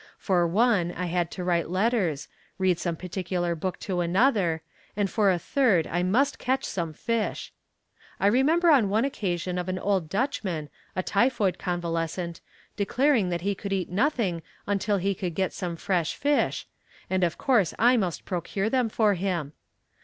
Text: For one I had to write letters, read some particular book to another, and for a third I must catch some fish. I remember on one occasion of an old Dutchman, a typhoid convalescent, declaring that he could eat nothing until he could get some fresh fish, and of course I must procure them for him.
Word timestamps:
For 0.17 0.47
one 0.47 0.91
I 0.93 1.05
had 1.05 1.29
to 1.29 1.43
write 1.43 1.69
letters, 1.69 2.27
read 2.57 2.79
some 2.79 2.95
particular 2.95 3.53
book 3.53 3.77
to 3.81 3.99
another, 4.01 4.63
and 4.97 5.07
for 5.07 5.29
a 5.29 5.37
third 5.37 5.85
I 5.85 6.01
must 6.01 6.39
catch 6.39 6.63
some 6.63 6.91
fish. 6.91 7.53
I 8.19 8.25
remember 8.25 8.71
on 8.71 8.89
one 8.89 9.05
occasion 9.05 9.59
of 9.59 9.69
an 9.69 9.77
old 9.77 10.09
Dutchman, 10.09 10.69
a 10.95 11.03
typhoid 11.03 11.59
convalescent, 11.59 12.41
declaring 12.75 13.29
that 13.29 13.41
he 13.41 13.53
could 13.53 13.73
eat 13.73 13.91
nothing 13.91 14.41
until 14.65 14.97
he 14.97 15.13
could 15.13 15.35
get 15.35 15.53
some 15.53 15.75
fresh 15.75 16.15
fish, 16.15 16.65
and 17.07 17.23
of 17.23 17.37
course 17.37 17.75
I 17.77 17.95
must 17.95 18.25
procure 18.25 18.71
them 18.71 18.89
for 18.89 19.13
him. 19.13 19.53